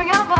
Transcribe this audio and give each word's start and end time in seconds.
Bring 0.00 0.12
out. 0.12 0.39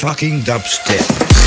fucking 0.00 0.44
dubstep. 0.44 1.37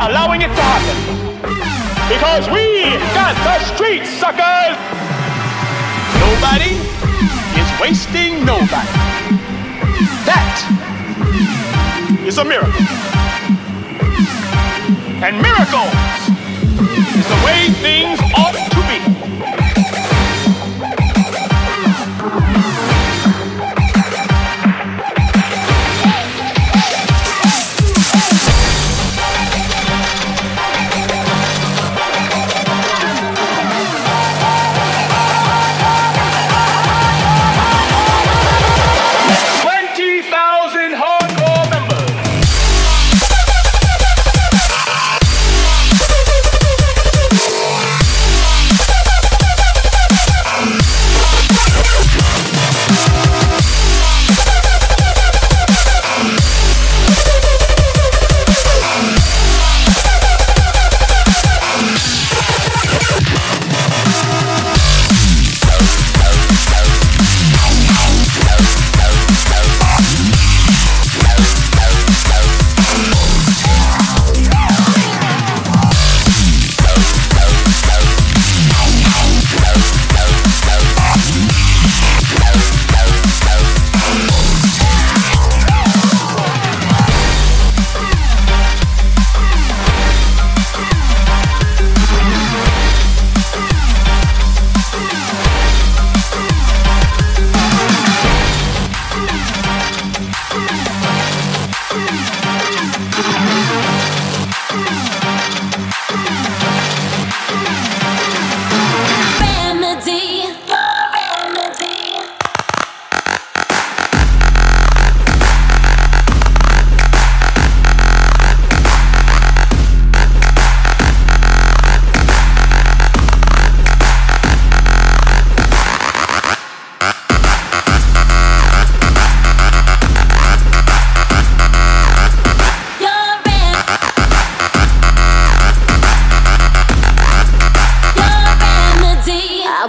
Allowing 0.00 0.42
it 0.42 0.48
to 0.48 0.62
happen. 0.62 0.96
Because 2.08 2.48
we 2.48 2.82
got 3.14 3.36
the 3.46 3.58
streets, 3.74 4.08
suckers! 4.08 4.76
Nobody 6.18 6.74
is 7.60 7.68
wasting 7.80 8.44
nobody. 8.44 8.90
That 10.26 10.56
is 12.26 12.38
a 12.38 12.44
miracle. 12.44 12.86
And 15.22 15.36
miracles 15.40 15.94
is 17.16 17.26
the 17.28 17.40
way 17.44 17.68
things 17.84 18.18
ought 18.34 18.56
to 18.72 18.80
be. 18.88 19.59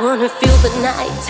Gonna 0.01 0.25
apologize 0.25 1.21